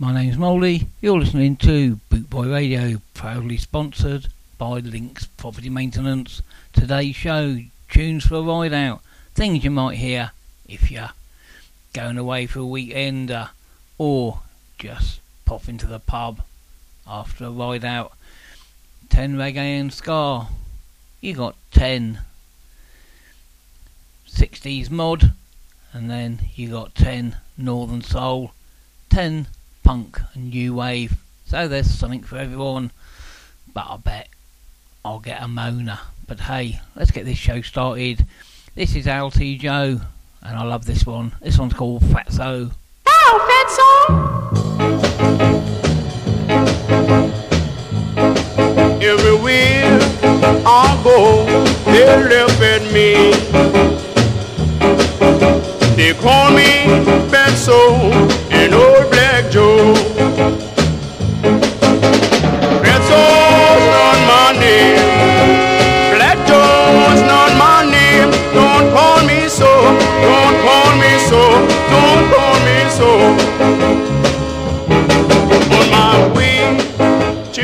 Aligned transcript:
My 0.00 0.14
name's 0.14 0.38
Moldy. 0.38 0.86
You're 1.00 1.18
listening 1.18 1.56
to 1.56 1.98
Bootboy 2.08 2.52
Radio, 2.52 3.00
proudly 3.14 3.56
sponsored 3.56 4.28
by 4.56 4.78
Links 4.78 5.26
Property 5.26 5.68
Maintenance. 5.70 6.40
Today's 6.72 7.16
show, 7.16 7.58
tunes 7.90 8.24
for 8.24 8.36
a 8.36 8.42
ride 8.42 8.72
out, 8.72 9.02
things 9.34 9.64
you 9.64 9.72
might 9.72 9.96
hear 9.96 10.30
if 10.68 10.88
you're 10.88 11.10
going 11.94 12.16
away 12.16 12.46
for 12.46 12.60
a 12.60 12.64
weekend 12.64 13.32
uh, 13.32 13.48
or 13.98 14.42
just 14.78 15.18
pop 15.44 15.68
into 15.68 15.88
the 15.88 15.98
pub 15.98 16.42
after 17.04 17.46
a 17.46 17.50
ride 17.50 17.84
out. 17.84 18.12
10 19.08 19.34
reggae 19.34 19.80
and 19.80 19.92
ska. 19.92 20.46
You 21.20 21.34
got 21.34 21.56
10 21.72 22.20
60s 24.28 24.92
mod, 24.92 25.32
and 25.92 26.08
then 26.08 26.38
you 26.54 26.70
got 26.70 26.94
10 26.94 27.38
northern 27.56 28.02
soul, 28.02 28.52
10 29.10 29.48
punk 29.88 30.20
and 30.34 30.50
new 30.50 30.74
wave. 30.74 31.16
So 31.46 31.66
there's 31.66 31.90
something 31.90 32.22
for 32.22 32.36
everyone. 32.36 32.90
But 33.72 33.86
I 33.88 33.96
bet 33.96 34.28
I'll 35.02 35.18
get 35.18 35.42
a 35.42 35.46
moaner. 35.46 35.98
But 36.26 36.40
hey, 36.40 36.82
let's 36.94 37.10
get 37.10 37.24
this 37.24 37.38
show 37.38 37.62
started. 37.62 38.26
This 38.74 38.94
is 38.94 39.06
LT 39.06 39.58
Joe, 39.58 40.02
and 40.42 40.58
I 40.58 40.64
love 40.64 40.84
this 40.84 41.06
one. 41.06 41.32
This 41.40 41.58
one's 41.58 41.72
called 41.72 42.02
Fatso. 42.02 42.70
Oh, 43.06 43.48
Fatso! 43.48 44.28
Everywhere 49.02 49.98
I 50.66 51.00
go, 51.02 51.46
they 51.86 52.24
look 52.28 52.60
at 52.60 52.82
me. 52.92 53.32
They 55.96 56.12
call 56.12 56.50
me 56.50 56.84
Fatso. 57.30 58.37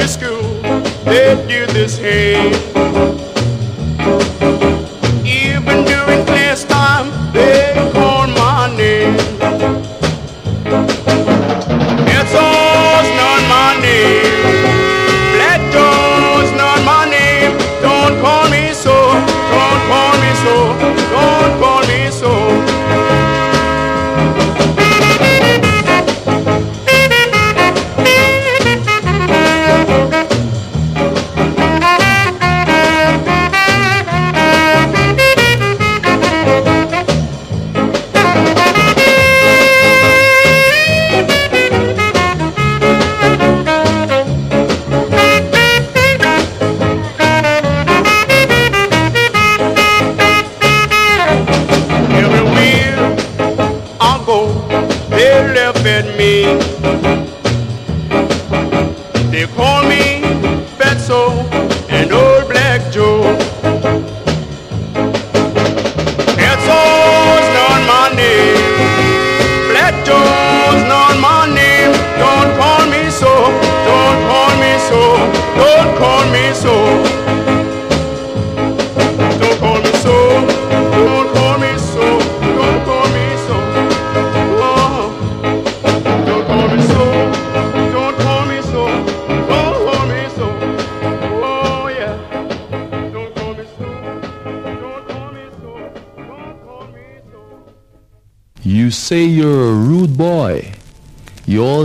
School, 0.06 0.60
they 1.04 1.34
do 1.48 1.66
this 1.72 1.98
hey. 1.98 2.52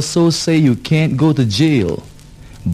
Also 0.09 0.31
say 0.31 0.58
you 0.58 0.75
can't 0.75 1.16
go 1.18 1.31
to 1.34 1.46
jail. 1.46 2.02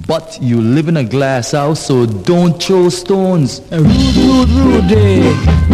But 0.07 0.37
you 0.41 0.61
live 0.61 0.87
in 0.87 0.95
a 0.97 1.03
glass 1.03 1.51
house, 1.51 1.85
so 1.85 2.05
don't 2.05 2.61
throw 2.63 2.87
stones. 2.87 3.61
Rude, 3.71 4.15
rude, 4.15 4.49
rude 4.49 4.87
day. 4.87 5.64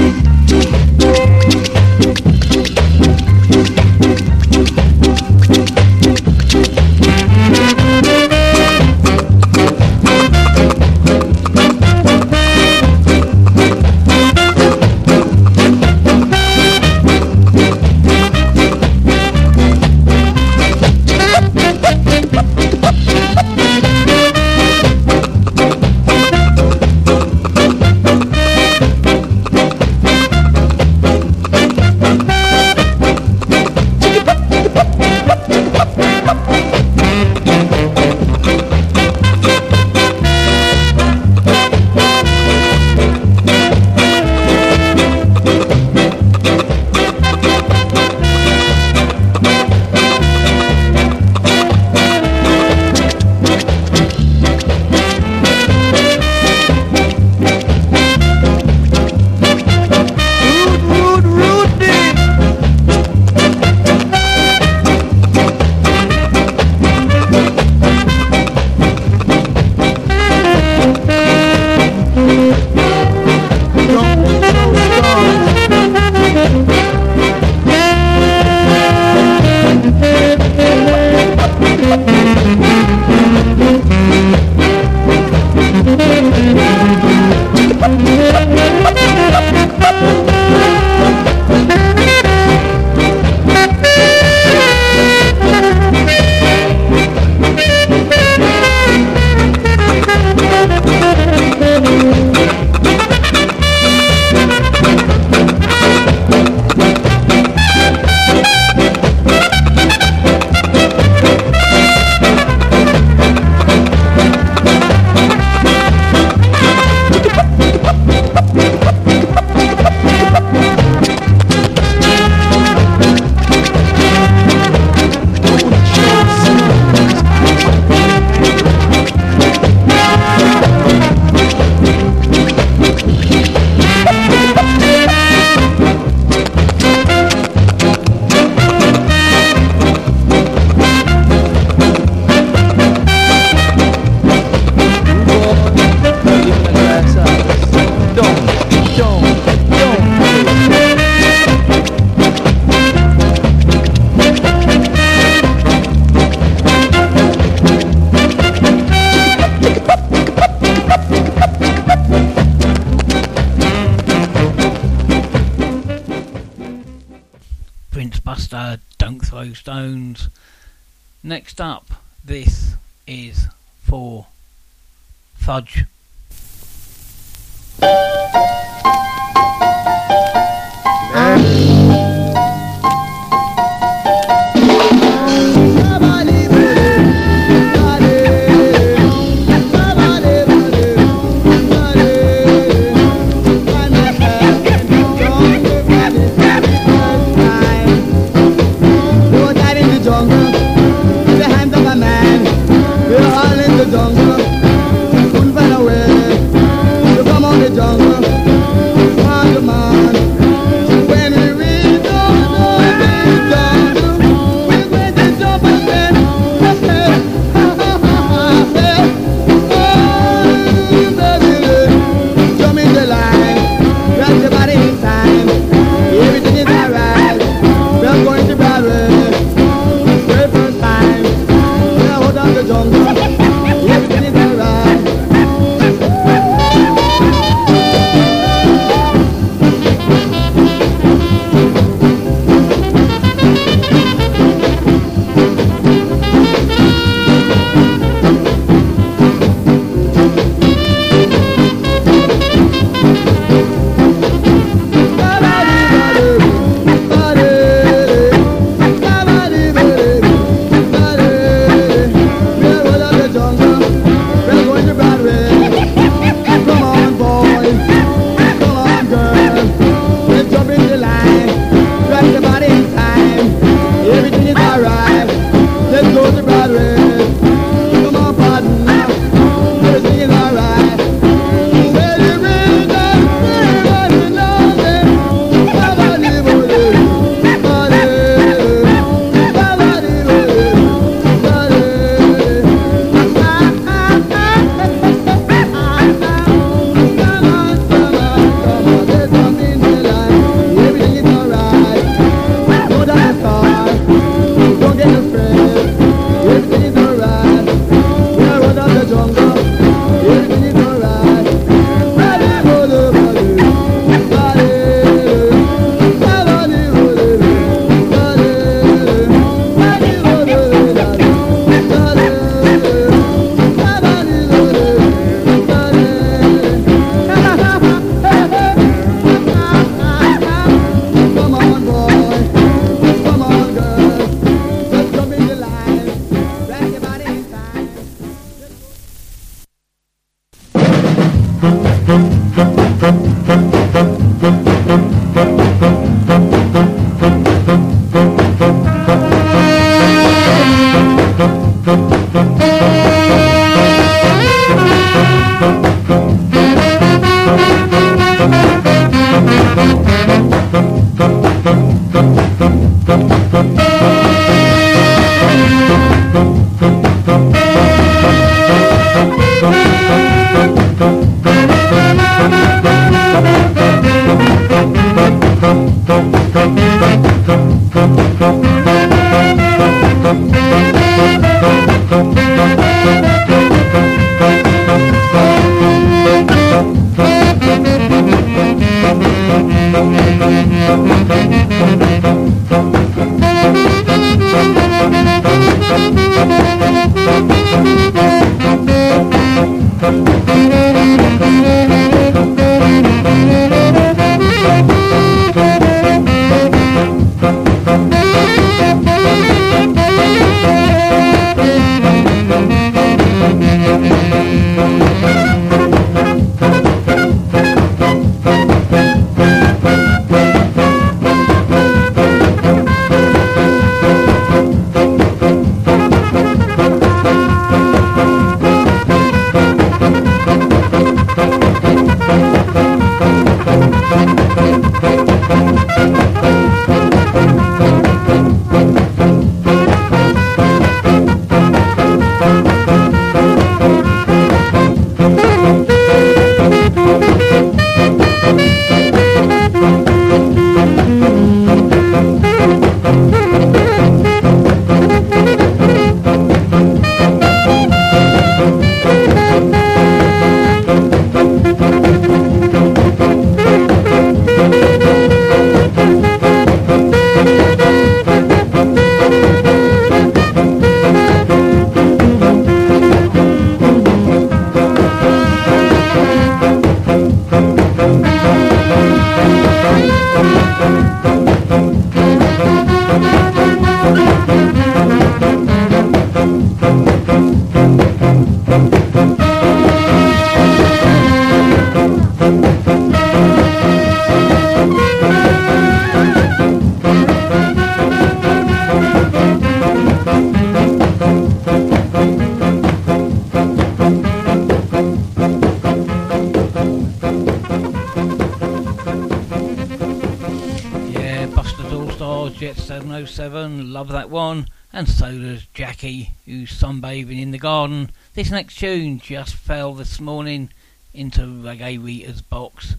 This 518.41 518.49
next 518.49 518.79
tune 518.79 519.19
just 519.19 519.53
fell 519.53 519.93
this 519.93 520.19
morning 520.19 520.71
into 521.13 521.41
Reggae 521.41 522.03
Rita's 522.03 522.41
box. 522.41 522.95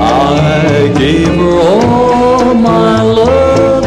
I 0.00 0.94
gave 0.96 1.28
her 1.28 1.60
all 1.60 2.54
my 2.54 3.02
love 3.02 3.84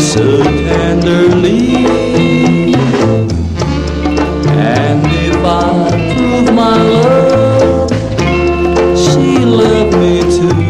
so 0.00 0.42
tenderly, 0.42 1.84
and 4.48 5.04
if 5.04 5.44
I 5.44 5.85
love 9.46 9.92
me 10.00 10.20
too. 10.22 10.65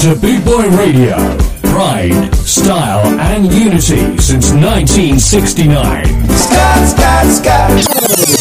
to 0.00 0.14
Big 0.16 0.42
Boy 0.46 0.66
Radio. 0.70 1.14
Pride, 1.60 2.34
style, 2.34 3.06
and 3.20 3.44
unity 3.52 4.16
since 4.16 4.50
1969. 4.50 6.06
Scott, 6.28 6.88
Scott, 6.88 7.26
Scott. 7.26 8.39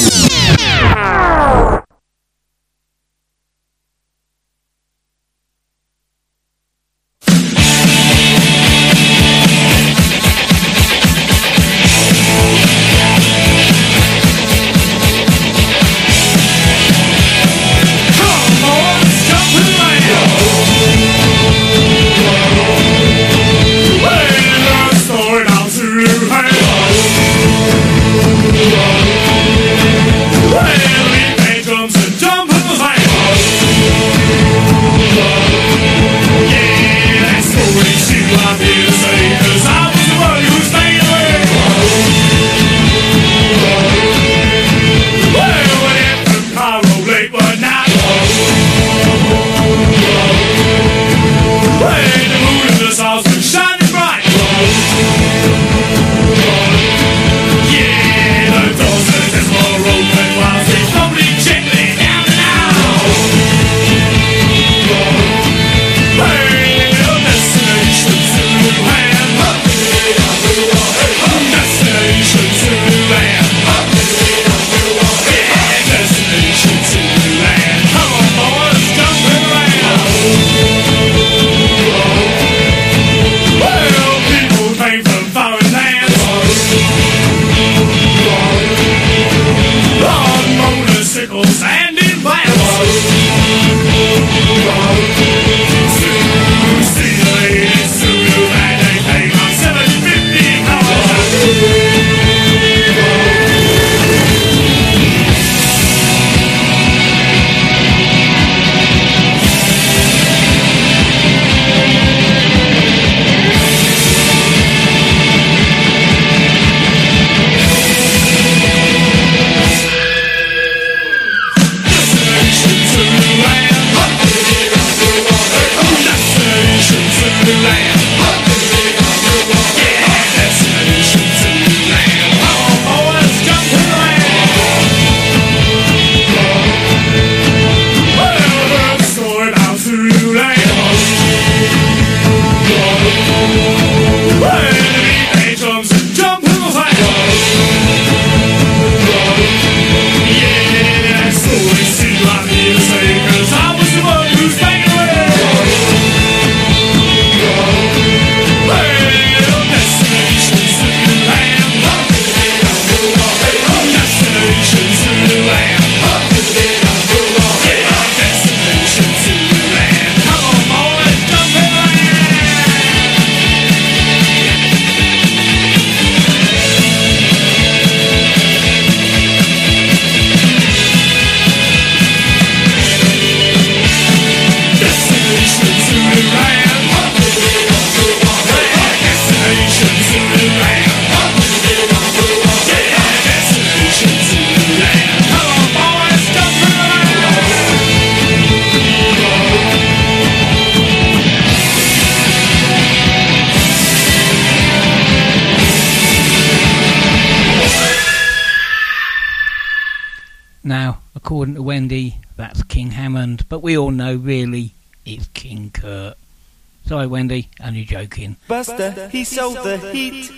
only 217.80 217.86
joking. 217.86 218.38
Buster, 218.48 219.10
he 219.10 219.24
sold 219.24 219.58
the 219.58 219.78
heat 219.78 220.32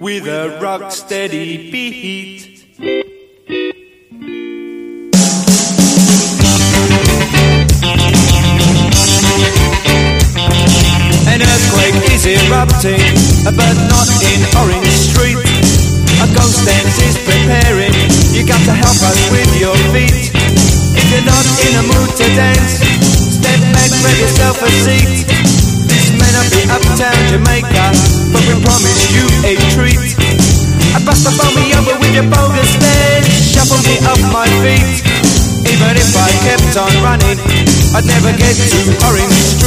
with 0.00 0.26
a 0.26 0.58
rock 0.60 0.90
steady 0.92 1.70
beat. 1.70 2.47
never 38.20 38.36
get 38.36 38.54
to 38.56 39.06
orange. 39.06 39.57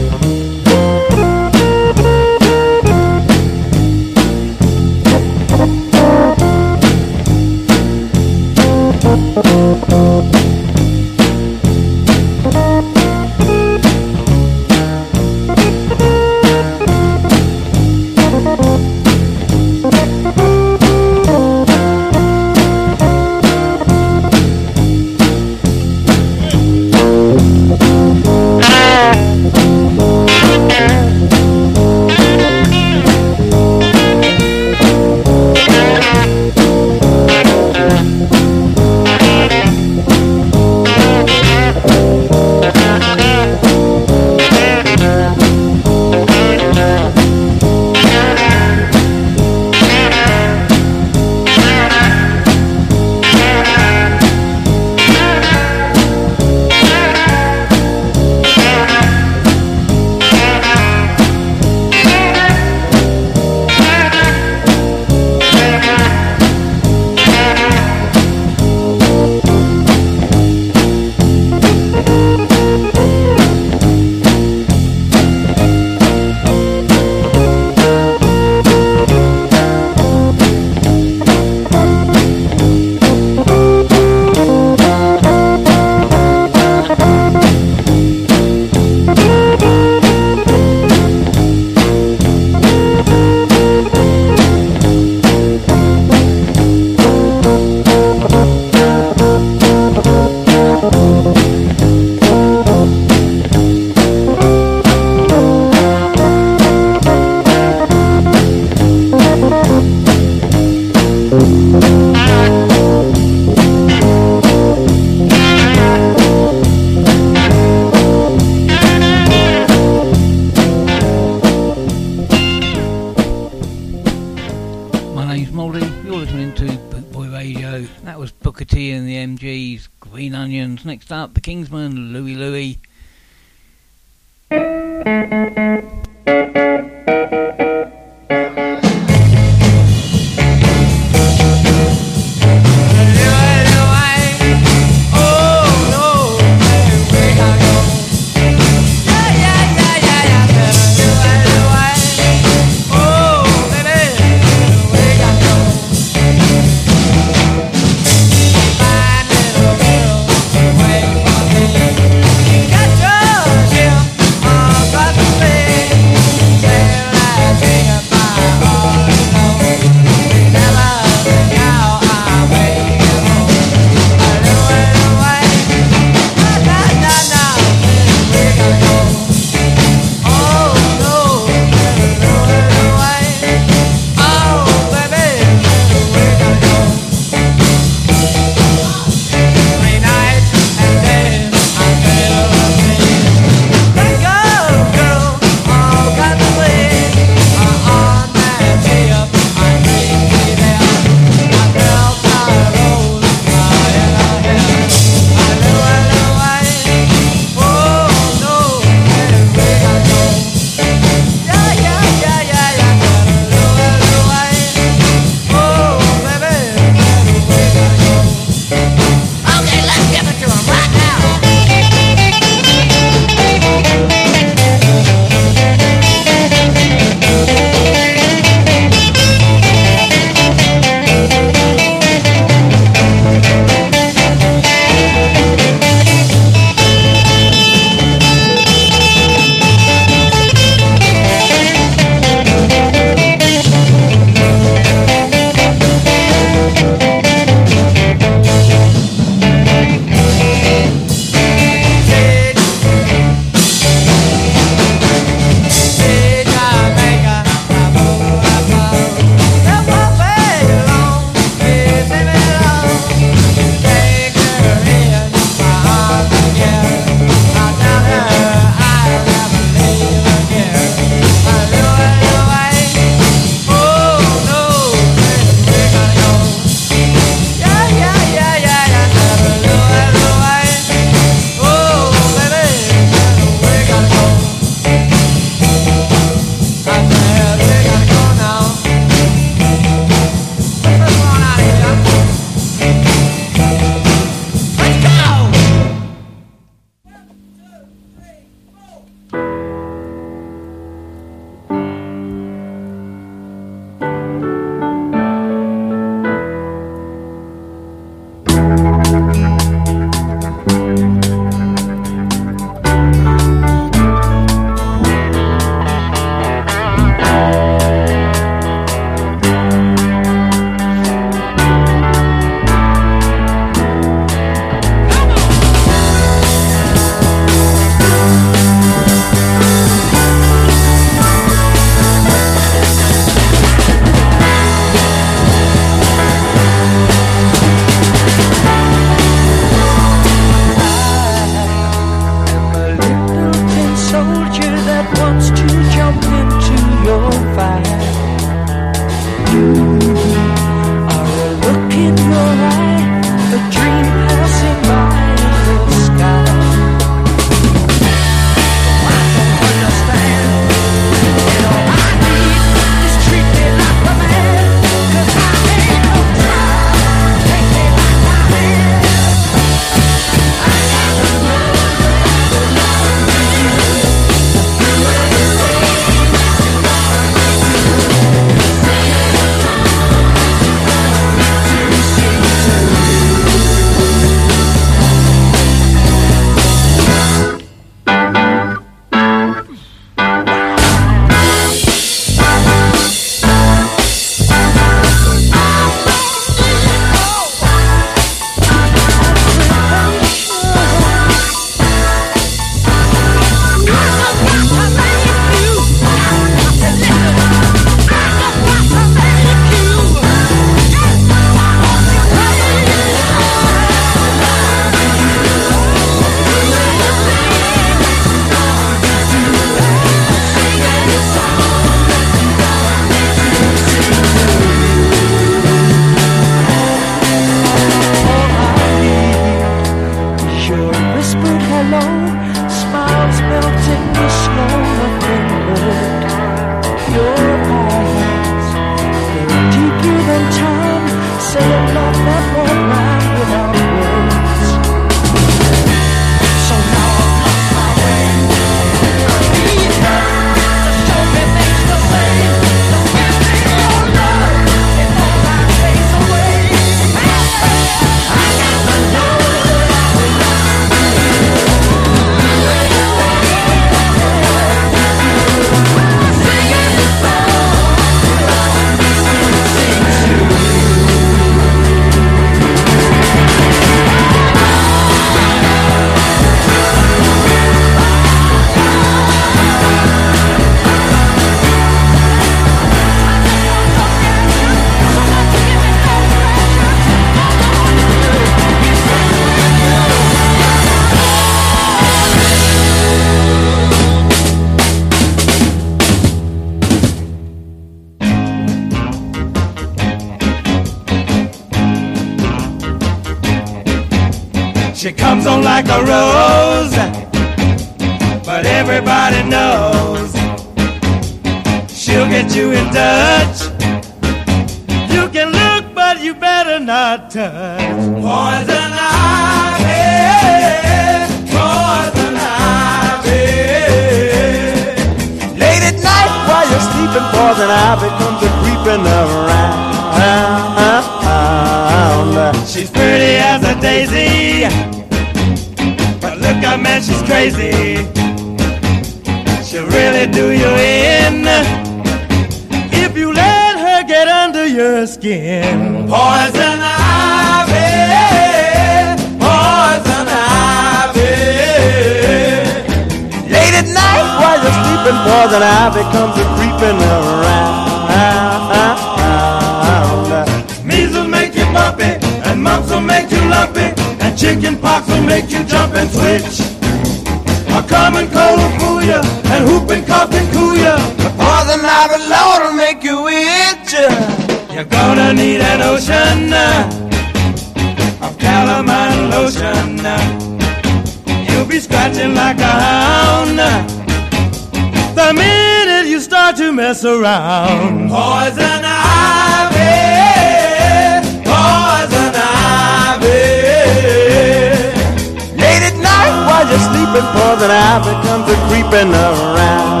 Ivy 598.00 598.14
comes 598.26 598.48
a 598.48 598.56
creeping 598.68 599.12
around. 599.12 600.00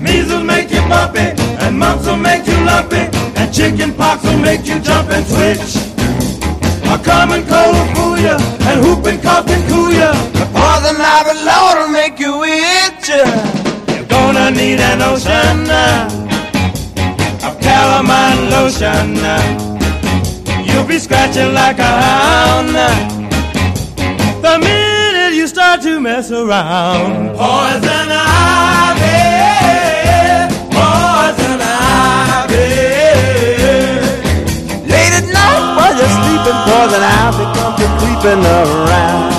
Measles 0.00 0.44
make 0.44 0.70
you 0.70 0.80
bumpy, 0.88 1.32
and 1.64 1.78
mumps 1.78 2.06
will 2.06 2.16
make 2.16 2.46
you 2.46 2.58
lumpy, 2.64 3.08
and 3.36 3.52
chicken 3.54 3.92
pox 3.94 4.22
will 4.24 4.38
make 4.38 4.66
you 4.66 4.80
jump 4.80 5.10
and 5.10 5.26
switch. 5.26 5.76
A 6.86 6.98
common 6.98 7.46
cold 7.46 7.74
will 7.76 7.94
fool 7.94 8.18
you, 8.18 8.36
and 8.68 8.80
whooping 8.84 9.20
cough 9.20 9.46
can 9.46 9.60
cool 9.68 9.92
you. 9.92 10.10
Poison 10.52 10.96
ivy, 10.98 11.34
Lord, 11.44 11.78
will 11.78 11.88
make 11.88 12.18
you 12.18 12.42
itch. 12.44 13.08
You're 13.08 14.06
gonna 14.06 14.50
need 14.50 14.80
an 14.80 15.02
ocean 15.02 15.68
uh, 15.70 17.46
of 17.46 17.58
calamine 17.60 18.50
lotion. 18.50 19.16
uh. 19.24 19.66
You'll 20.64 20.86
be 20.86 20.98
scratching 20.98 21.52
like 21.54 21.78
a 21.78 21.82
hound 21.82 22.76
uh, 22.76 23.20
the 24.42 24.58
you 25.40 25.46
start 25.46 25.80
to 25.80 25.98
mess 26.02 26.30
around. 26.30 27.30
Poison 27.34 28.08
ivy, 28.12 29.24
poison 30.68 31.60
ivy. 31.62 32.68
Late 34.92 35.14
at 35.16 35.24
night 35.32 35.64
while 35.76 35.96
you're 35.96 36.12
sleeping, 36.20 36.58
poison 36.68 37.02
ivy 37.02 37.44
comes 37.56 37.88
creeping 38.02 38.44
around. 38.44 39.30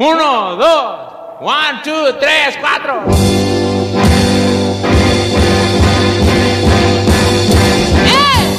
Uno, 0.00 0.54
dos, 0.54 1.40
one, 1.40 1.82
two, 1.82 2.14
tres, 2.20 2.56
cuatro. 2.60 3.02
¡Eh! 8.06 8.58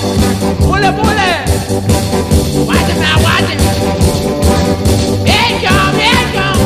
¡Pule, 0.59 0.91
pule! 0.91 1.45
Watch 2.65 2.89
it 2.89 2.97
now, 2.99 3.21
watch 3.23 3.53
it. 3.53 3.59
Bien, 5.23 5.61
John, 5.61 5.95
bien, 5.95 6.25
John. 6.33 6.57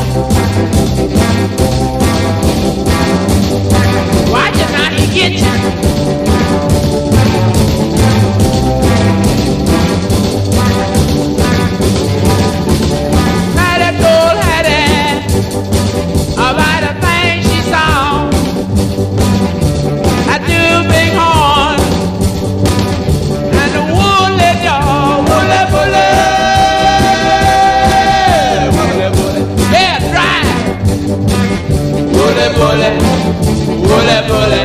Watch 4.31 4.57
it 4.57 4.71
now, 4.71 4.89
he 4.89 5.05
get 5.13 5.33
you. 5.39 6.22
Woolly 32.73 32.89
bully, 32.97 33.37
woolly 33.87 34.17
bully, 34.27 34.61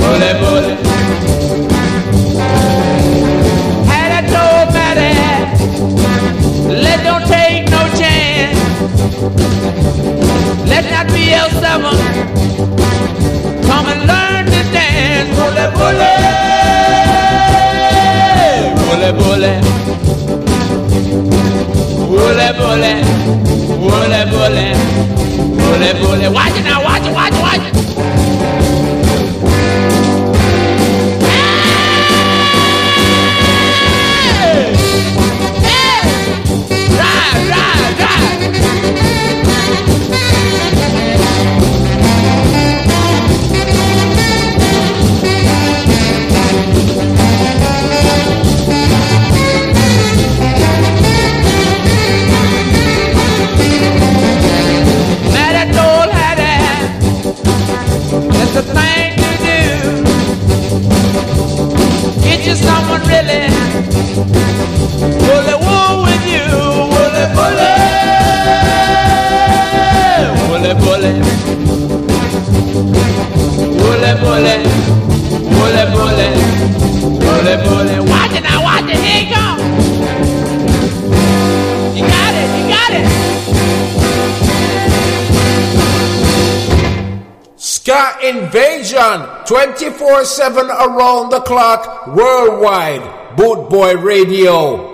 woolly 0.00 0.30
bully. 0.40 0.74
Hattie 3.88 4.22
told 4.34 4.68
Mattie. 4.74 5.14
Let 6.82 6.98
don't 7.04 7.26
take 7.26 7.64
no 7.70 7.82
chance. 8.00 8.58
Let 10.68 10.84
not 10.90 11.06
be 11.14 11.22
L7. 11.44 11.82
Come 13.68 13.86
and 13.92 14.00
learn 14.10 14.44
to 14.46 14.62
dance. 14.72 15.30
Bully, 15.38 15.66
bully. 15.78 16.10
Bully, 18.86 19.10
bully. 19.18 19.54
Bully, 22.14 22.48
bully. 22.58 22.94
Bully, 23.82 24.20
bully. 24.30 24.66
Bully, 25.58 25.92
bully. 26.00 26.28
Watch 26.28 26.56
it 26.56 26.62
now, 26.62 26.80
watch 26.84 27.02
it, 27.02 27.12
watch 27.12 27.32
it, 27.34 27.40
watch 27.42 28.08
it. 28.08 28.13
24 89.46 90.24
7 90.24 90.66
around 90.66 91.30
the 91.30 91.40
clock 91.40 92.06
worldwide. 92.06 93.36
Boot 93.36 93.68
Boy 93.68 93.96
Radio. 93.96 94.93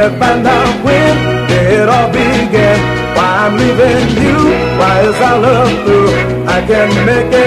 to 0.00 0.08
find 0.18 0.46
out 0.46 0.82
when 0.82 1.14
it 1.50 1.86
all 1.86 2.08
began. 2.10 2.78
Why 3.14 3.30
I'm 3.44 3.54
leaving 3.60 4.08
you, 4.24 4.38
why 4.78 4.96
is 5.08 5.18
our 5.28 5.38
love 5.40 5.72
through? 5.84 6.10
I 6.48 6.58
can't 6.66 6.94
make 7.04 7.34
it. 7.34 7.39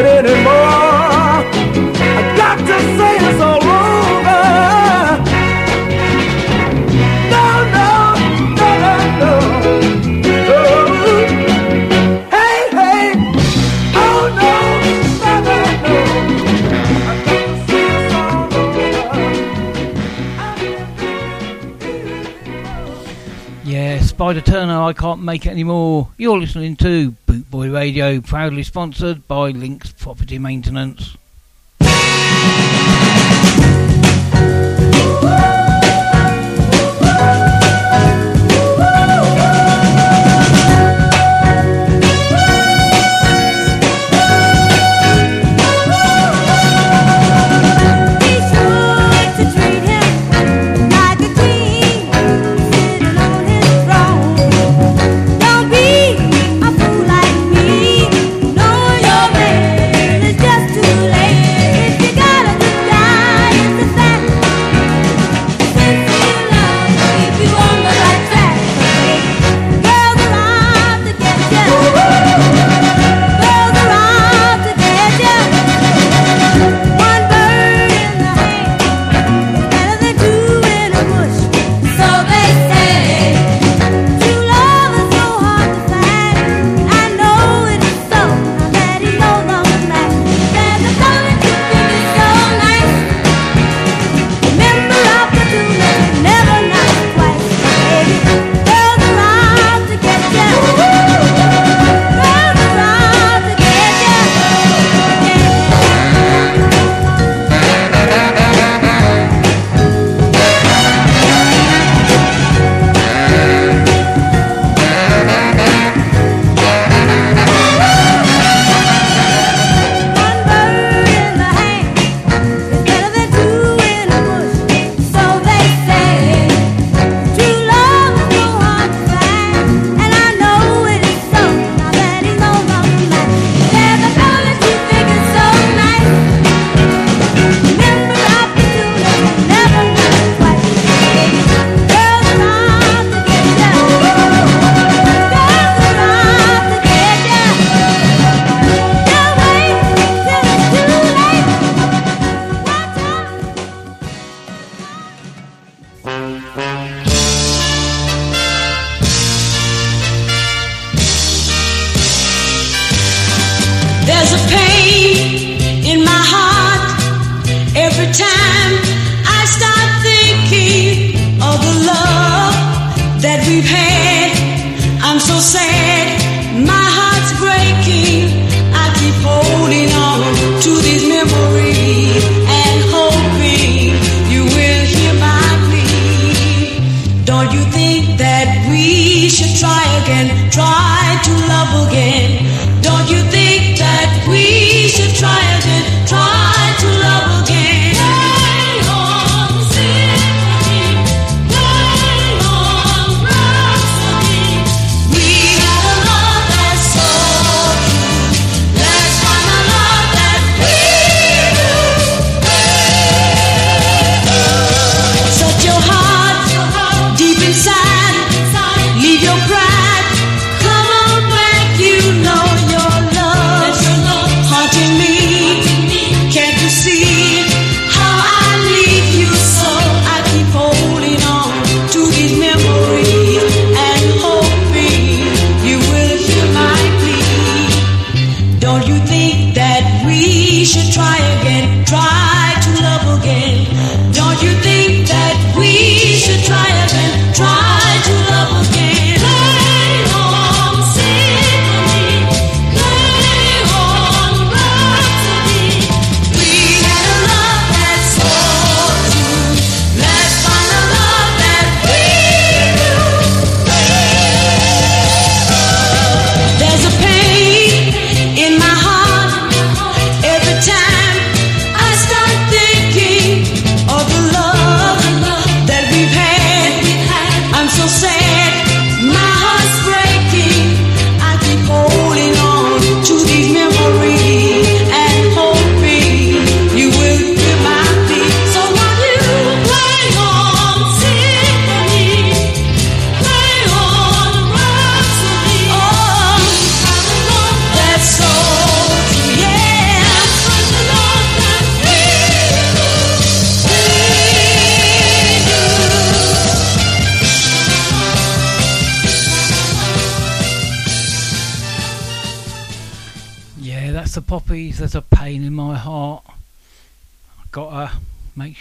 Spyder 24.34 24.46
Turner, 24.46 24.82
I 24.82 24.94
Can't 24.94 25.22
Make 25.22 25.46
It 25.46 25.50
Anymore. 25.50 26.10
You're 26.18 26.40
listening 26.40 26.76
to 26.78 27.12
Boot 27.28 27.52
Boy 27.52 27.70
Radio, 27.70 28.20
proudly 28.20 28.64
sponsored 28.64 29.28
by 29.28 29.52
Links 29.52 29.92
Property 29.92 30.40
Maintenance. 30.40 31.16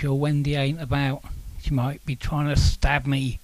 sure 0.03 0.15
Wendy 0.15 0.57
ain't 0.57 0.83
about. 0.83 1.23
She 1.61 1.73
might 1.73 2.05
be 2.05 2.17
trying 2.17 2.53
to 2.53 2.61
stab 2.61 3.07
me. 3.07 3.39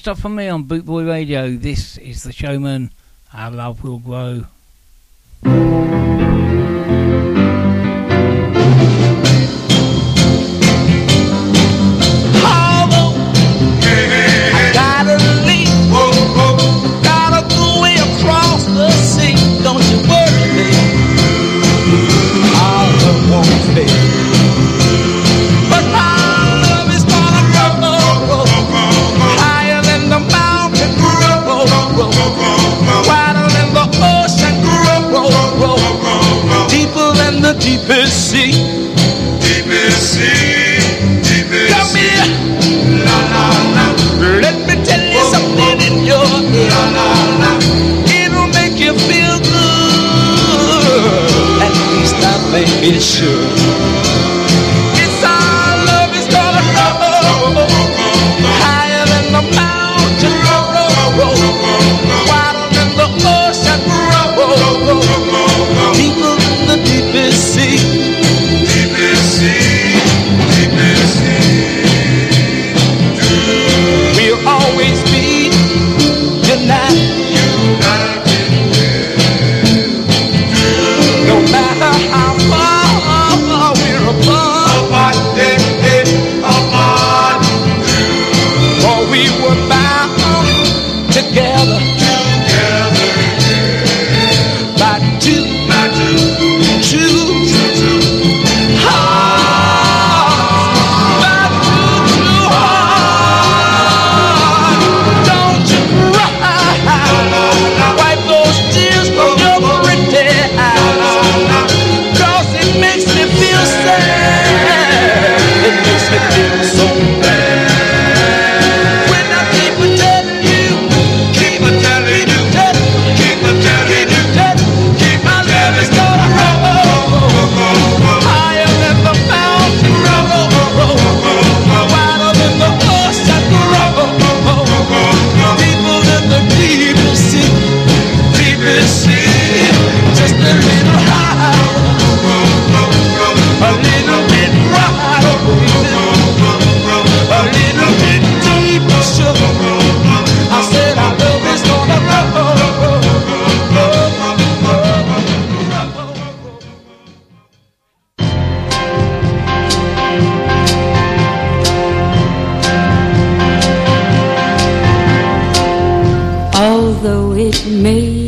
Next 0.00 0.08
up 0.08 0.18
for 0.18 0.30
me 0.30 0.48
on 0.48 0.64
Bootboy 0.64 1.06
Radio, 1.06 1.54
this 1.56 1.98
is 1.98 2.22
The 2.22 2.32
Showman. 2.32 2.90
Our 3.34 3.50
love 3.50 3.84
will 3.84 3.98
grow. 3.98 4.46
deepest 37.60 38.30
sea. 38.30 38.52
Deepest 39.40 40.14
sea, 40.14 40.80
deepest 41.22 41.72
Come 41.74 41.86
sea. 41.86 42.00
Here. 42.00 43.04
La, 43.04 43.18
la, 43.32 43.44
la. 43.76 43.86
Let 44.40 44.56
me 44.66 44.74
tell 44.84 45.04
you 45.14 45.22
something 45.34 45.80
in 45.86 46.04
your 46.04 46.26
ear. 46.56 46.70
La, 46.70 46.82
la, 46.96 47.08
la. 47.42 47.50
It'll 48.20 48.48
make 48.48 48.78
you 48.78 48.92
feel 49.08 49.36
good. 49.38 50.62
At 51.62 51.74
least 51.92 52.16
I 52.16 52.34
made 52.52 52.94
it 52.94 53.02
sure. 53.02 53.59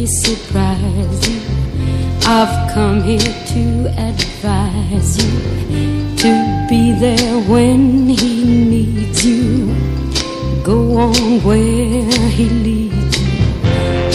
Surprise 0.06 1.28
you. 1.28 1.40
I've 2.24 2.72
come 2.72 3.02
here 3.02 3.18
to 3.18 3.88
advise 3.98 5.18
you 5.22 6.16
to 6.16 6.66
be 6.68 6.92
there 6.92 7.40
when 7.48 8.08
he 8.08 8.44
needs 8.44 9.24
you. 9.24 9.66
Go 10.62 10.96
on 10.98 11.42
where 11.42 12.28
he 12.30 12.48
leads 12.48 13.20
you. 13.20 13.28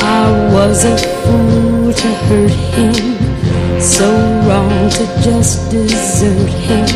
I 0.01 0.49
was 0.53 0.85
a 0.85 0.97
fool 0.97 1.93
to 1.93 2.07
hurt 2.27 2.51
him, 2.76 3.81
so 3.81 4.07
wrong 4.47 4.89
to 4.89 5.05
just 5.22 5.72
desert 5.72 6.49
him. 6.68 6.88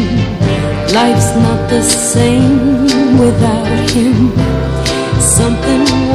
Life's 0.94 1.36
not 1.36 1.70
the 1.70 1.82
same 1.84 3.18
without 3.18 3.90
him. 3.92 4.32
Something 5.20 6.11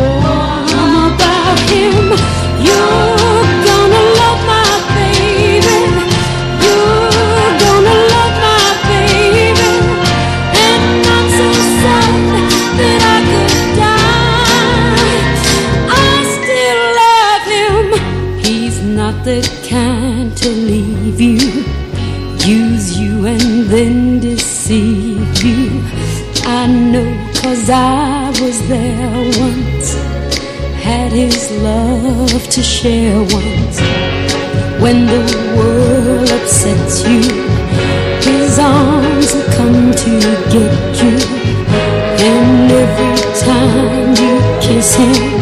love 32.16 32.48
to 32.48 32.62
share 32.62 33.18
once. 33.18 33.78
When 34.80 35.06
the 35.06 35.22
world 35.56 36.30
upsets 36.30 37.06
you, 37.06 37.20
his 38.22 38.58
arms 38.58 39.34
will 39.34 39.50
come 39.52 39.92
to 39.92 40.12
get 40.54 41.02
you. 41.02 41.16
And 42.32 42.72
every 42.72 43.16
time 43.40 44.08
you 44.22 44.34
kiss 44.60 44.94
him, 44.94 45.35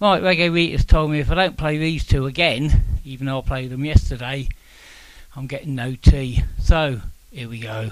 Right, 0.00 0.22
Reggae 0.22 0.50
Rita's 0.50 0.86
told 0.86 1.10
me 1.10 1.20
if 1.20 1.30
I 1.30 1.34
don't 1.34 1.58
play 1.58 1.76
these 1.76 2.06
two 2.06 2.24
again, 2.24 2.84
even 3.04 3.26
though 3.26 3.40
I 3.40 3.42
played 3.42 3.68
them 3.68 3.84
yesterday, 3.84 4.48
I'm 5.36 5.46
getting 5.46 5.74
no 5.74 5.94
tea. 5.94 6.42
So 6.58 7.02
here 7.30 7.50
we 7.50 7.60
go. 7.60 7.90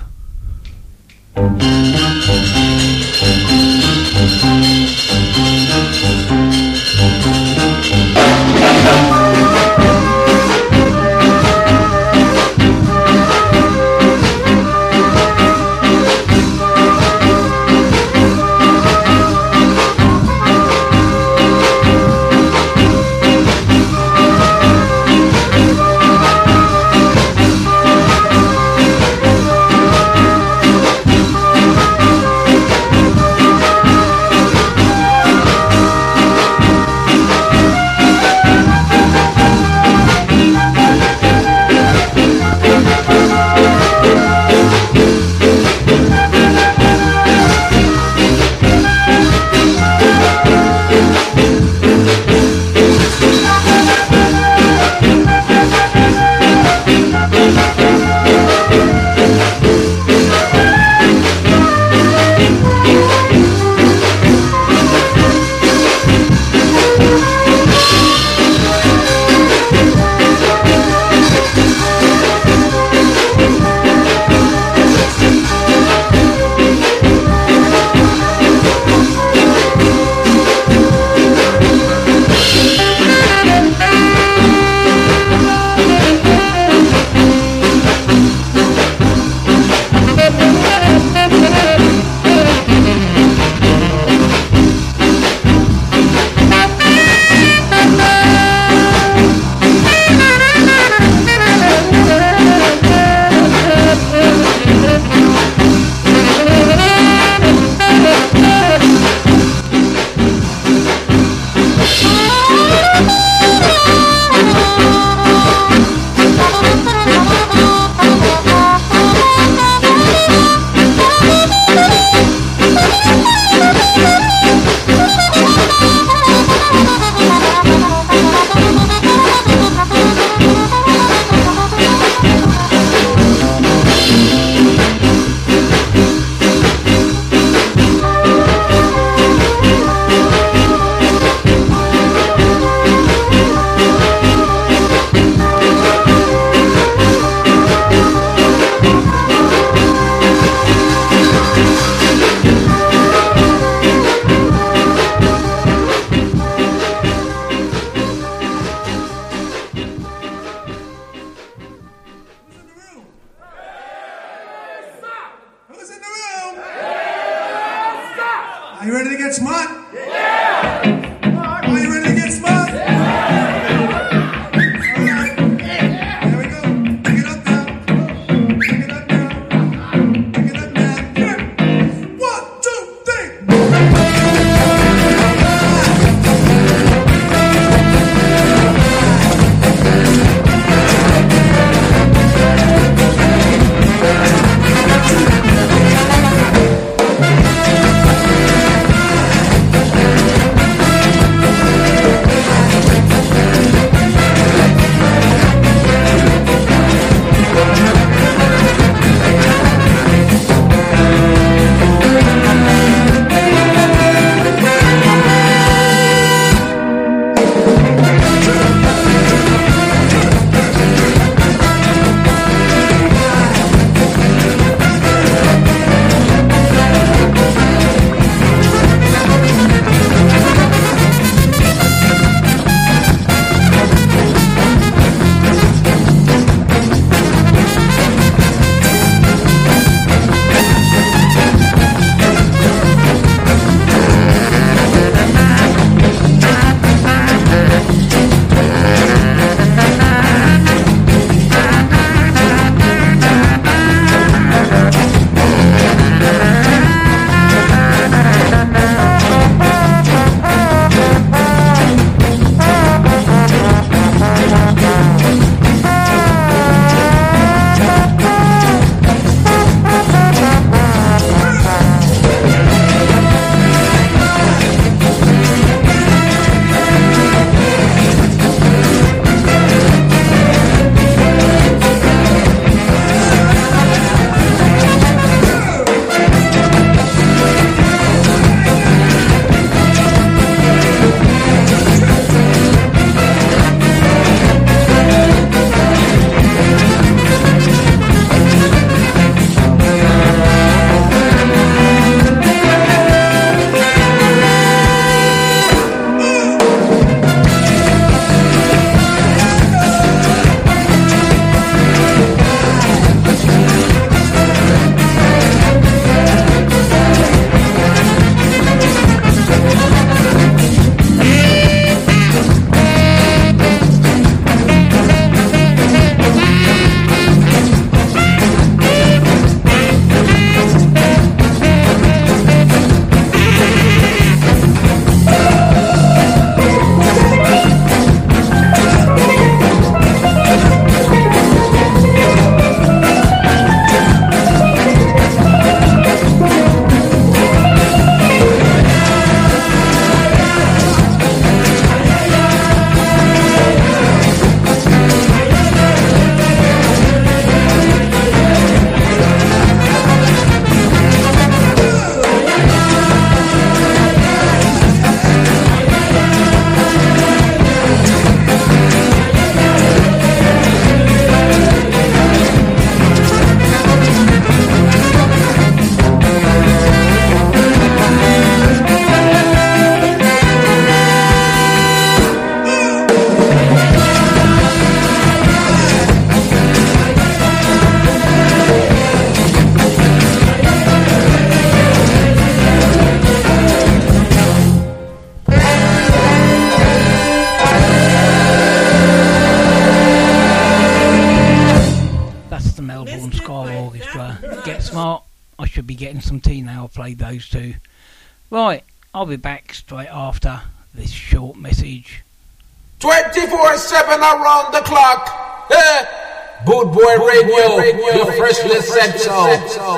around 414.20 414.72
the 414.72 414.80
clock. 414.82 415.66
Eh? 415.70 415.74
Hey. 415.74 416.18
Boot 416.64 416.92
Boy 416.92 417.16
Boot 417.16 417.28
Radio, 417.28 417.68
boy 417.68 417.78
radio, 417.78 418.24
the 418.26 418.32
fresh 418.32 418.62
listen 418.64 419.12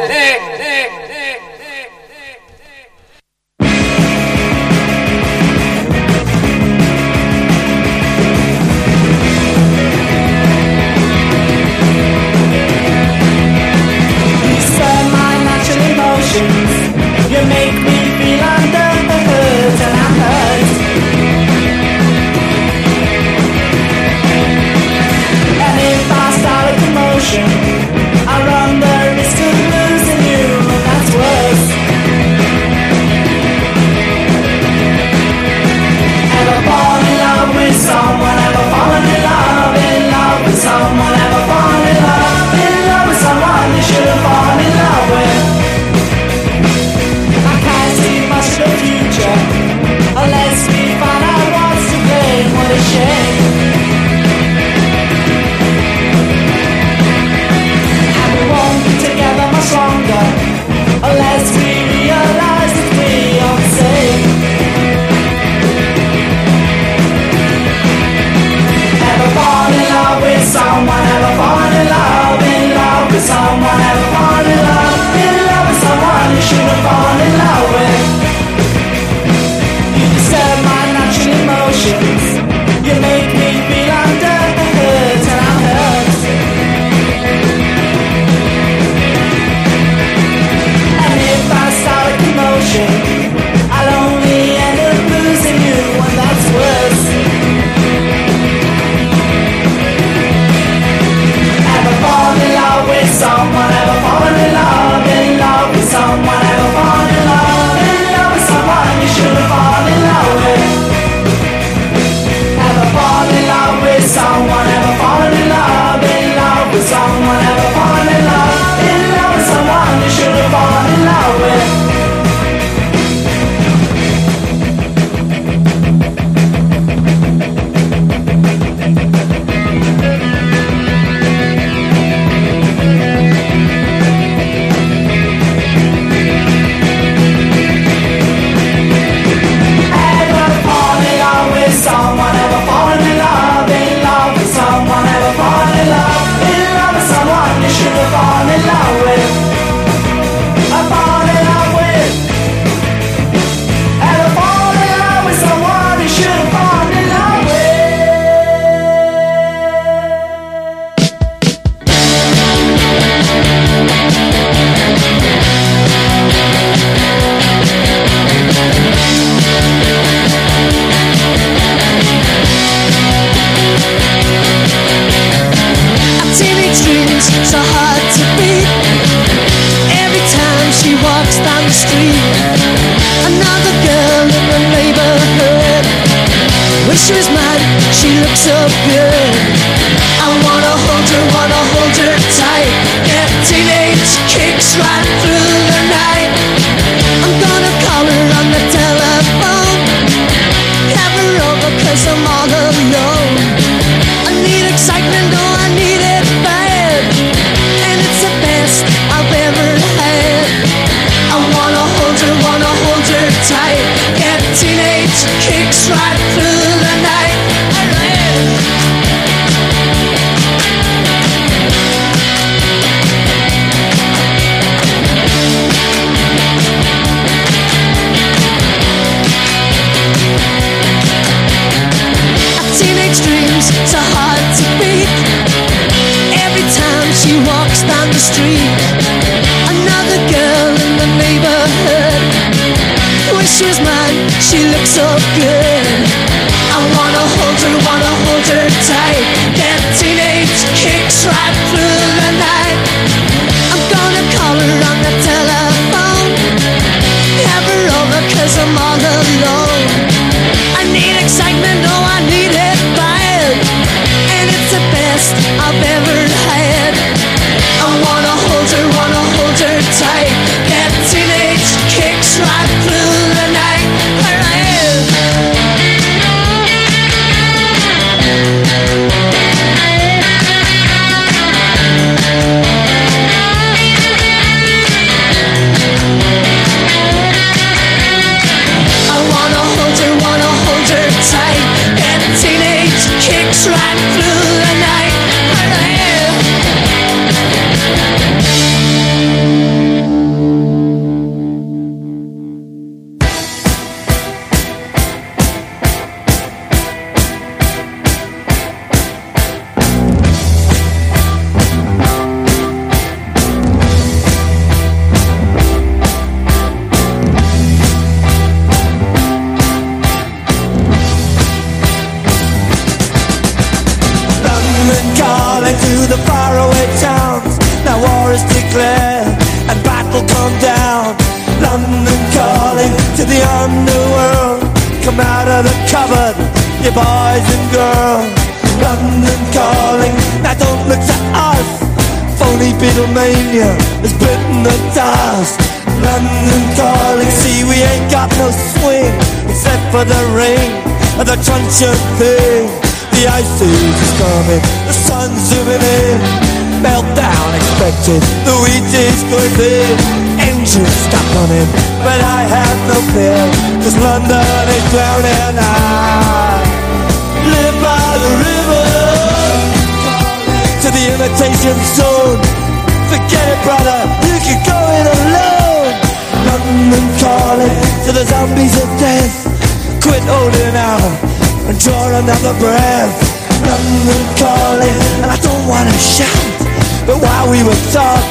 Hey. 0.07 0.50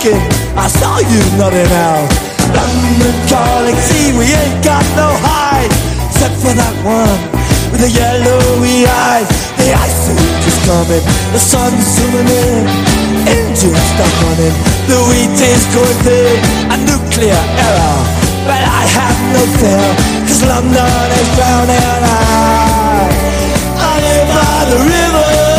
walking, 0.10 0.58
I 0.58 0.68
saw 0.68 1.00
you 1.00 1.22
nodding 1.38 1.72
out. 1.72 2.10
London 2.54 3.16
galaxy, 3.30 4.12
we 4.18 4.26
ain't 4.26 4.64
got 4.64 4.84
no 4.98 5.10
hide, 5.22 5.72
except 6.10 6.36
for 6.42 6.54
that 6.54 6.76
one 6.82 7.20
with 7.72 7.82
the 7.82 7.90
yellowy 7.90 8.86
eyes. 8.90 9.30
The 9.58 9.74
ice 9.74 10.10
age 10.10 10.46
is 10.50 10.58
coming, 10.66 11.04
the 11.34 11.40
sun's 11.40 11.86
zooming 11.86 12.26
in, 12.26 12.64
engines 13.28 13.84
stuck 13.94 14.16
on 14.26 14.38
him, 14.42 14.56
the 14.90 14.98
wheat 15.10 15.38
is 15.38 15.64
going 15.76 16.00
a 16.74 16.78
nuclear 16.90 17.42
error. 17.62 18.00
But 18.50 18.62
I 18.66 18.82
have 18.98 19.20
no 19.36 19.42
fear, 19.62 19.90
cause 20.26 20.42
London 20.46 21.10
is 21.22 21.30
drowning. 21.38 22.02
I, 22.02 23.14
I 23.78 23.94
live 24.02 24.30
by 24.34 24.58
the 24.72 24.80
river. 24.90 25.59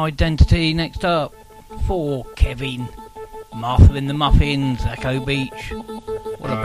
Identity 0.00 0.72
next 0.72 1.04
up 1.04 1.34
for 1.86 2.24
Kevin. 2.34 2.88
Martha 3.54 3.94
in 3.94 4.06
the 4.06 4.14
Muffins, 4.14 4.82
Echo 4.86 5.22
Beach. 5.22 5.74
What 6.38 6.50
a 6.50 6.56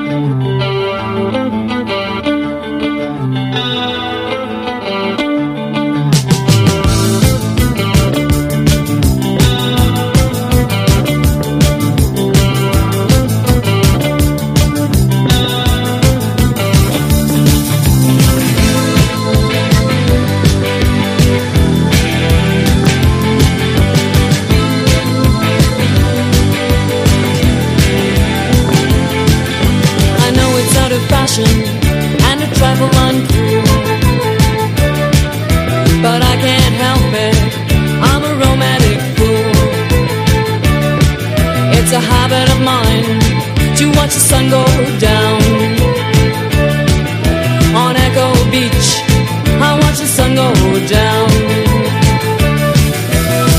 trifle. 32.55 32.95
But 36.05 36.21
I 36.23 36.37
can't 36.37 36.75
help 36.85 37.13
it, 37.27 37.37
I'm 38.09 38.23
a 38.31 38.35
romantic 38.45 39.01
fool. 39.17 39.53
It's 41.79 41.93
a 41.93 42.03
habit 42.13 42.47
of 42.55 42.61
mine 42.61 43.05
to 43.79 43.85
watch 43.97 44.13
the 44.13 44.25
sun 44.31 44.51
go 44.51 44.65
down. 45.01 45.41
On 47.83 47.97
Echo 47.97 48.29
Beach, 48.53 48.89
I 49.69 49.71
watch 49.81 49.99
the 50.05 50.11
sun 50.17 50.35
go 50.35 50.49
down. 50.99 51.29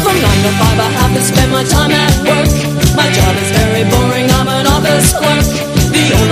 From 0.03 0.17
nine 0.25 0.41
to 0.45 0.51
five, 0.61 0.79
I 0.87 0.89
have 0.99 1.13
to 1.17 1.21
spend 1.21 1.51
my 1.51 1.63
time 1.63 1.91
at 1.91 2.13
work. 2.29 2.51
My 2.95 3.09
job 3.17 3.33
is 3.41 3.49
very 3.57 3.83
boring, 3.89 4.29
I'm 4.37 4.47
an 4.47 4.67
office 4.67 5.13
clerk. 5.17 5.74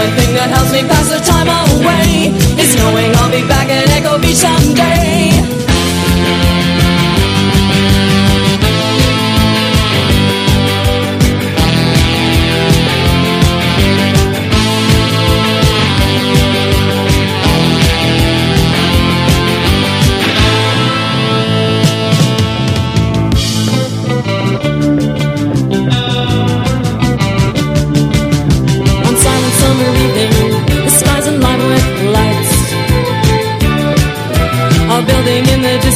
Only 0.04 0.16
thing 0.20 0.36
that 0.36 0.50
helps 0.50 0.74
me 0.74 0.82
pass 0.84 1.08
the 1.08 1.20
time 1.24 1.48
away 1.48 2.36
is 2.60 2.76
knowing 2.76 3.16
I'll 3.16 3.32
be 3.32 3.48
back 3.48 3.70
at 3.70 3.88
Echo 3.88 4.20
Beach 4.20 4.36
someday. 4.36 5.73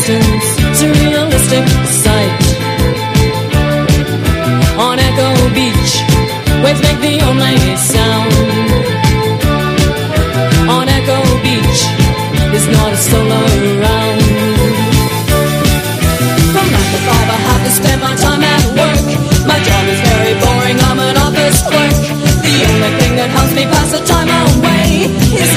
In 0.10 0.22
the 0.22 0.40
distance, 0.40 0.80
surrealistic 0.80 1.68
sight. 2.04 2.44
On 4.80 4.96
Echo 5.00 5.30
Beach, 5.52 5.94
waves 6.64 6.82
make 6.82 7.00
the 7.02 7.20
only 7.28 7.76
sound. 7.76 8.32
On 10.70 10.88
Echo 10.88 11.20
Beach, 11.44 11.80
there's 12.52 12.70
not 12.72 12.94
a 12.94 12.98
soul 12.98 13.28
around. 13.28 14.22
From 16.54 16.68
nine 16.72 16.90
to 16.94 17.00
five, 17.08 17.28
I 17.36 17.40
have 17.50 17.64
to 17.66 17.72
spend 17.72 18.00
my 18.02 18.16
time 18.16 18.44
at 18.44 18.64
work. 18.80 19.08
My 19.44 19.60
job 19.60 19.84
is 19.92 20.00
very 20.08 20.34
boring, 20.40 20.80
I'm 20.88 21.00
an 21.00 21.18
office 21.18 21.60
clerk. 21.68 21.96
The 22.48 22.56
only 22.72 22.92
thing 23.00 23.14
that 23.20 23.30
helps 23.36 23.54
me 23.56 23.64
pass 23.66 23.92
the 23.92 24.04
time 24.06 24.30
away 24.30 25.12
is 25.36 25.57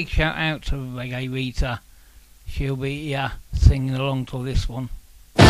Big 0.00 0.08
shout 0.08 0.38
out 0.38 0.62
to 0.62 0.76
Reggae 0.76 1.30
Rita. 1.30 1.80
She'll 2.46 2.74
be 2.74 3.08
here 3.08 3.32
singing 3.52 3.94
along 3.94 4.24
to 4.32 4.42
this 4.42 4.66
one. 4.66 4.88
Come 5.36 5.46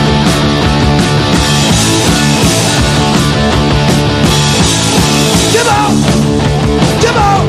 on! 5.68 5.94
Come 7.00 7.16
on! 7.16 7.46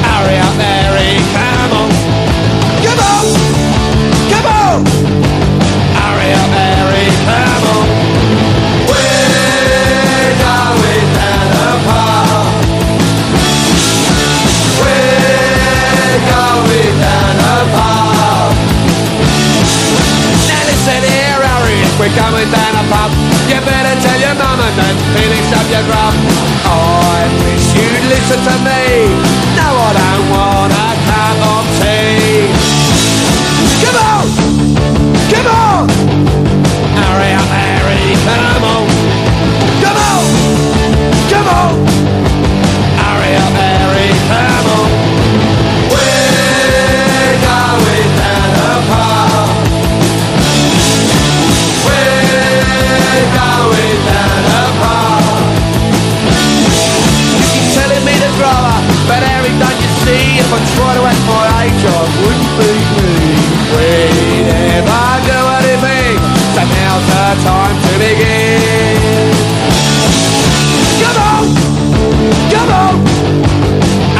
Hurry 0.00 0.38
up, 0.38 0.56
Mary, 0.56 1.20
come 1.34 1.72
on! 1.76 1.90
Come 2.80 3.00
on! 3.12 3.24
Come 4.32 4.46
on! 4.46 4.86
Hurry 5.92 6.32
up, 6.32 6.48
Mary, 6.52 7.04
come 7.26 7.66
on! 7.66 7.71
Down 16.72 17.32
the 17.36 17.56
park. 17.76 18.54
Now 20.48 20.62
listen 20.68 21.02
here, 21.04 21.40
Harry, 21.44 21.80
we're 22.00 22.14
going 22.16 22.48
down 22.48 22.72
the 22.80 22.84
pub. 22.88 23.10
You 23.48 23.60
better 23.60 23.94
tell 24.00 24.18
your 24.20 24.36
mum 24.40 24.58
and 24.60 24.74
then 24.80 24.96
finish 25.12 25.48
up 25.52 25.66
your 25.68 25.84
grub. 25.84 26.14
I 26.64 27.28
wish 27.44 27.66
you'd 27.76 28.06
listen 28.08 28.40
to 28.40 28.56
me. 28.64 28.84
No, 29.58 29.68
I 29.68 29.90
don't 30.00 30.26
want 30.32 30.72
a 30.72 30.88
cup 31.08 31.38
of 31.52 31.64
tea. 31.80 32.48
Come 33.84 33.98
on! 34.00 34.24
Come 35.28 35.48
on! 35.52 35.84
Hurry 36.96 37.32
up, 37.36 37.50
Harry, 37.52 38.16
come 38.24 38.64
on! 38.64 38.84
Come 39.82 39.98
on! 40.08 40.24
Come 41.30 41.48
on! 41.48 42.11
time 67.40 67.76
to 67.82 67.92
begin. 67.98 69.32
Come 71.02 71.18
on, 71.30 71.44
come 72.52 72.70
on, 72.70 72.94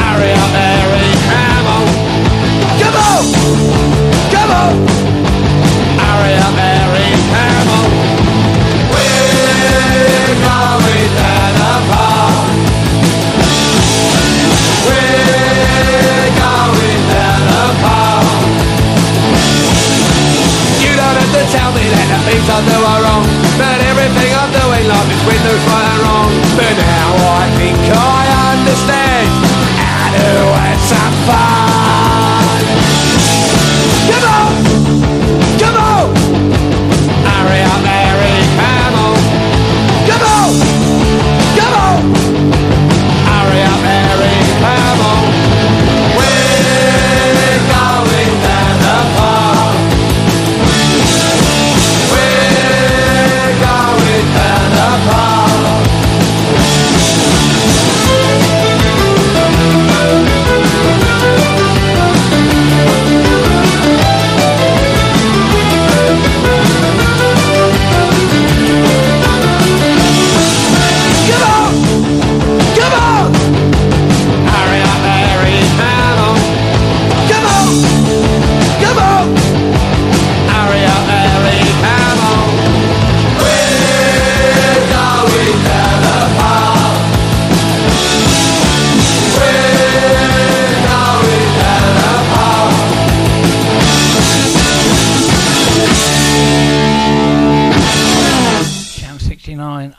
hurry 0.00 0.32
up, 0.32 0.52
Harry, 0.56 1.12
come 1.28 1.66
on, 1.76 1.86
come 2.80 2.96
on, 3.10 3.22
come 4.32 4.50
on, 4.50 4.72
hurry 5.98 6.34
up. 6.38 6.54
there. 6.56 6.71
and 21.92 22.08
the 22.10 22.20
things 22.24 22.46
I 22.48 22.58
do 22.64 22.78
are 22.80 23.00
wrong 23.04 23.24
But 23.60 23.78
everything 23.90 24.30
I'm 24.32 24.50
doing 24.52 24.84
life 24.88 25.10
is 25.12 25.22
windows 25.28 25.62
right 25.68 25.86
and 25.92 26.00
wrong 26.04 26.30
But 26.56 26.74
now 26.76 27.10
I 27.40 27.44
think 27.60 27.78
I 27.92 28.22
understand 28.56 29.28
How 29.76 30.06
to 30.16 30.28
have 30.62 30.82
some 30.88 31.14
fun 31.28 32.60
Come 34.08 34.26
on! 34.38 34.52
Come 35.60 35.76
on! 35.76 36.04
Hurry 37.28 37.62
up 37.62 37.91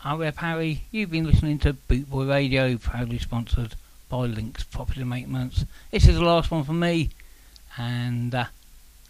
I'm 0.04 0.20
Rep 0.20 0.38
Harry. 0.38 0.84
You've 0.92 1.12
been 1.12 1.26
listening 1.26 1.60
to 1.60 1.74
Bootboy 1.74 2.30
Radio, 2.30 2.78
proudly 2.78 3.18
sponsored 3.18 3.76
by 4.10 4.26
Links 4.26 4.64
Property 4.64 5.04
Maintenance. 5.04 5.66
This 5.92 6.08
is 6.08 6.16
the 6.16 6.24
last 6.24 6.52
one 6.52 6.64
for 6.64 6.74
me, 6.74 7.10
and 7.78 8.34
uh, 8.34 8.46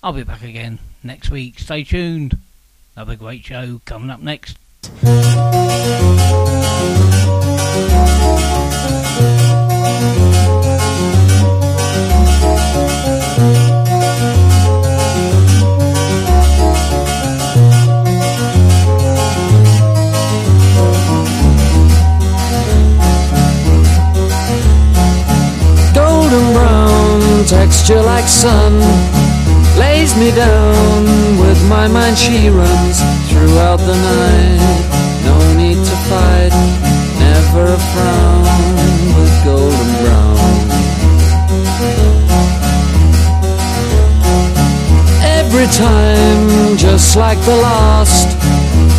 I'll 0.02 0.14
be 0.14 0.24
back 0.24 0.44
again 0.44 0.80
next 1.04 1.30
week. 1.30 1.60
Stay 1.60 1.84
tuned. 1.84 2.38
Another 2.96 3.16
great 3.16 3.44
show 3.44 3.82
coming 3.86 4.10
up 4.10 4.22
next. 4.22 4.58
Brown 27.84 28.02
like 28.02 28.30
sun 28.30 28.80
lays 29.78 30.16
me 30.16 30.32
down 30.32 31.04
with 31.38 31.60
my 31.68 31.86
mind. 31.90 32.18
She 32.18 32.48
runs 32.48 32.98
throughout 33.28 33.80
the 33.80 33.98
night. 34.12 34.62
No 35.28 35.36
need 35.58 35.76
to 35.76 35.96
fight 36.08 36.54
never 37.20 37.64
a 37.74 37.80
frown 37.92 38.44
with 39.18 39.34
golden 39.44 39.90
brown. 40.02 40.64
Every 45.40 45.68
time 45.68 46.78
just 46.78 47.18
like 47.18 47.40
the 47.40 47.58
last 47.58 48.30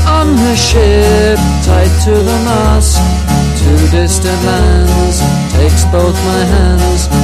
on 0.06 0.36
her 0.36 0.56
ship 0.56 1.38
tied 1.64 1.94
to 2.04 2.12
the 2.12 2.38
mast 2.44 2.98
to 3.60 3.70
distant 3.90 4.44
lands 4.44 5.16
takes 5.56 5.84
both 5.86 6.16
my 6.26 6.44
hands 6.54 7.23